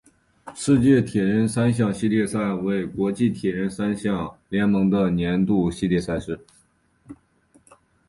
[0.55, 6.43] 世界铁人三项系列赛为国际铁人三项联盟的年度系列赛事。